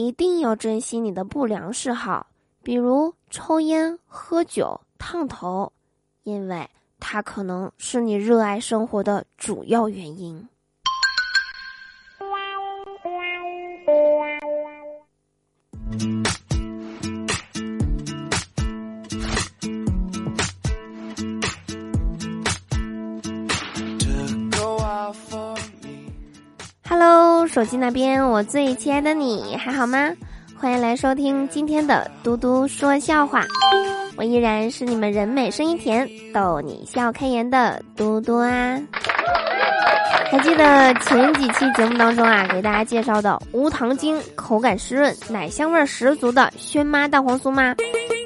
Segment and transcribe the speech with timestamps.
[0.00, 2.28] 一定要珍惜你的不良嗜好，
[2.62, 5.72] 比如抽烟、喝酒、烫头，
[6.22, 10.48] 因为它可能是你热爱生活的主要原因。
[27.48, 30.10] 手机那边，我最亲爱的你还好吗？
[30.60, 33.44] 欢迎来收听今天的嘟嘟说笑话，
[34.16, 38.78] 我依然是你们人美声音甜、逗你笑开颜的嘟嘟啊。
[40.30, 47.74] 还记得前几期节目当中啊，给大家介绍的无糖精、口感湿润、奶香味十足的轩妈蛋黄酥吗？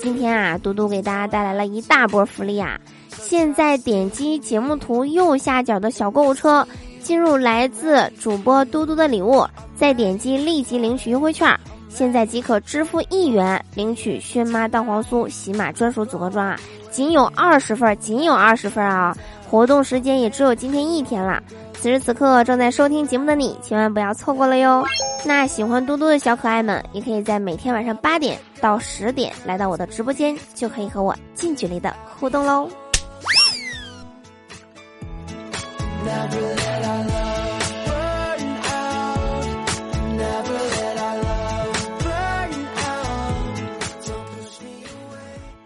[0.00, 2.78] 今天啊，嘟嘟给大家带来了一大波福利啊！
[3.10, 6.66] 现在点击节目图右下角的小购物车。
[7.08, 9.42] 进入来自主播嘟嘟的礼物，
[9.74, 11.58] 再点击立即领取优惠券，
[11.88, 16.60] 现在即可支付一元领取轩妈蛋黄酥喜马专属组合装啊！
[16.90, 19.16] 仅有二十份，仅有二十份啊！
[19.50, 21.42] 活动时间也只有今天一天了。
[21.72, 24.84] 此时此刻正在收听节目的你，千万不要错过了哟！
[25.24, 31.90] 那喜欢嘟嘟的小可爱们，也可以在每天晚上八点到十点来到我的直播间，就可以和我近距离的
[32.20, 32.68] 互动喽。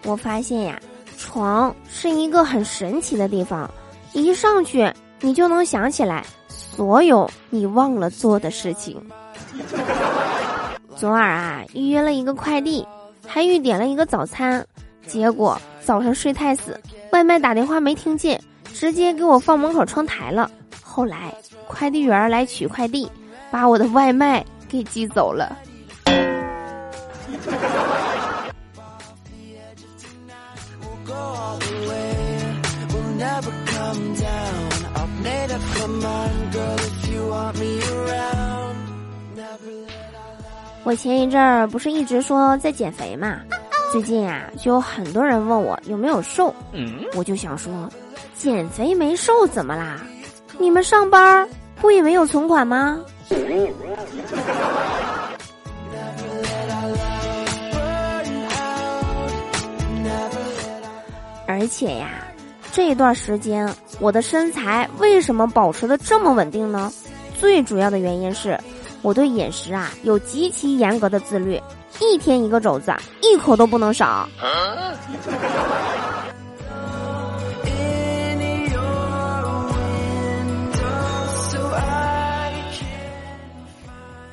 [0.05, 0.79] 我发现呀，
[1.17, 3.71] 床是一个很神奇的地方，
[4.13, 9.01] 一上去你就能想起来所有你忘了做的事情。
[10.97, 12.87] 昨晚啊，预约了一个快递，
[13.27, 14.67] 还预点了一个早餐，
[15.07, 16.79] 结果早上睡太死，
[17.13, 18.39] 外卖打电话没听见。
[18.75, 20.51] 直接给我放门口窗台了。
[20.83, 21.33] 后来
[21.67, 23.11] 快递员来取快递，
[23.51, 25.57] 把我的外卖给寄走了。
[40.85, 43.41] 我前一阵儿不是一直说在减肥嘛，
[43.93, 46.55] 最近啊就有很多人问我有没有瘦，
[47.15, 47.89] 我就想说。
[48.37, 50.01] 减肥没瘦怎么啦？
[50.59, 51.49] 你们上班
[51.81, 53.01] 不也没有存款吗？
[61.47, 62.09] 而且呀，
[62.73, 63.69] 这段时间
[64.01, 66.91] 我的身材为什么保持的这么稳定呢？
[67.39, 68.59] 最主要的原因是
[69.03, 71.61] 我对饮食啊有极其严格的自律，
[72.01, 74.29] 一天一个肘子，一口都不能少。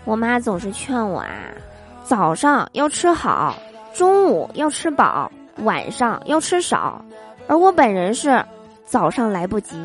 [0.09, 1.29] 我妈总是劝我啊，
[2.03, 3.55] 早上要吃好，
[3.93, 7.05] 中午要吃饱，晚上要吃少。
[7.47, 8.43] 而我本人是
[8.87, 9.75] 早上来不及，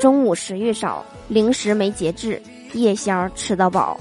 [0.00, 2.42] 中午食欲少，零食没节制，
[2.72, 3.96] 夜宵吃到饱。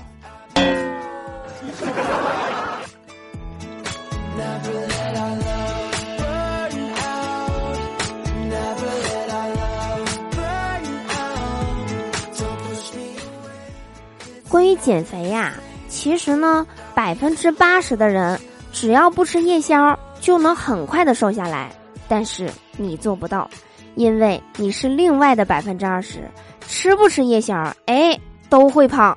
[14.49, 15.53] 关于减肥呀，
[15.87, 16.65] 其实呢，
[16.95, 18.39] 百分之八十的人
[18.73, 21.71] 只要不吃夜宵，就能很快的瘦下来。
[22.07, 23.47] 但是你做不到，
[23.93, 26.27] 因为你是另外的百分之二十，
[26.67, 29.15] 吃不吃夜宵，哎，都会胖。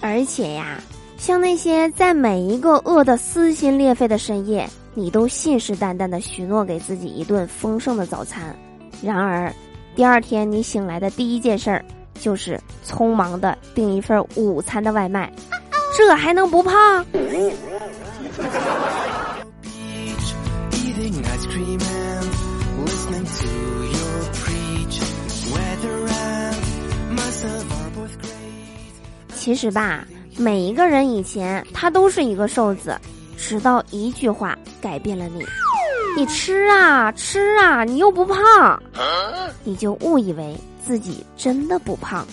[0.00, 0.80] 而且呀，
[1.16, 8.56] 像那些在每一个饿得撕心裂肺的深夜，你都信誓旦旦的许诺给自己一顿丰盛的早餐，
[9.00, 9.54] 然而。
[9.94, 11.84] 第二天你醒来的第一件事儿，
[12.18, 15.30] 就是匆忙的订一份午餐的外卖，
[15.96, 17.04] 这还能不胖？
[29.34, 30.06] 其实吧，
[30.38, 32.96] 每一个人以前他都是一个瘦子，
[33.36, 35.44] 直到一句话改变了你。
[36.14, 38.80] 你吃啊吃啊，你又不胖，
[39.64, 42.26] 你就误以为自己真的不胖。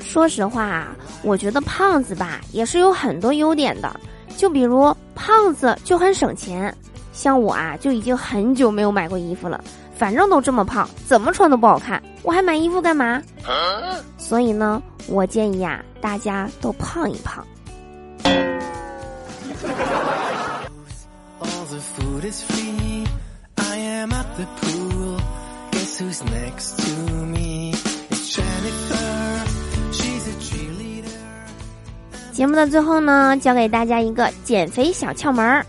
[0.00, 0.86] 说实话，
[1.22, 4.00] 我觉得胖子吧也是有很多优点的，
[4.36, 6.74] 就比如胖子就很省钱。
[7.16, 9.58] 像我啊，就已经很久没有买过衣服了，
[9.96, 13.22] 反正都这么胖，怎么穿都不好看，我还买衣服干嘛？
[14.18, 17.42] 所以呢，我建议啊，大家都胖一胖。
[32.32, 35.64] 节目的最后呢，教给大家一个减肥小窍门儿：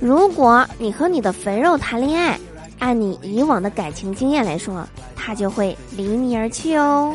[0.00, 2.38] 如果你和你的肥肉谈恋爱，
[2.78, 7.14] 按你以往的感情经验来说，他就会离你而去哦。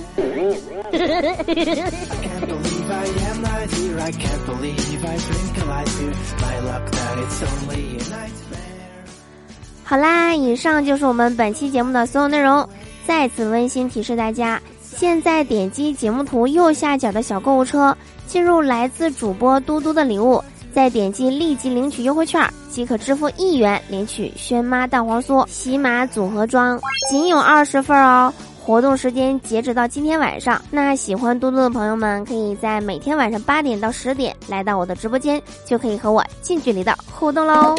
[9.84, 12.68] 好啦，以上就是我们本期节目的所有内容。
[13.08, 17.96] 再次温馨提示大家，现在点击节目图右下角的小购物车，
[18.28, 20.44] 进入来自主播嘟嘟的礼物，
[20.76, 26.78] 再点击立即领取优惠券，即可支付一元领取轩妈蛋黄酥喜马组合装，
[27.10, 28.34] 仅有二十份哦。
[28.62, 30.62] 活动时间截止到今天晚上。
[30.70, 37.74] 那喜欢嘟嘟的朋友们，可以在每天晚上八点到十点来到我的直播间，就可以和我近距离的互动喽。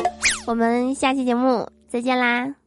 [0.47, 2.66] 我们下期节目再见啦！